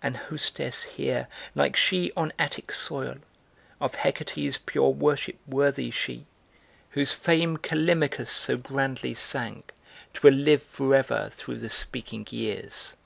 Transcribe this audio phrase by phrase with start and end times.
[0.00, 3.16] An hostess here like she on Attic soil,
[3.82, 6.24] Of Hecate's pure worship worthy she!
[6.92, 9.62] Whose fame Kallimachos so grandly sang
[10.14, 12.96] 'Twill live forever through the speaking years.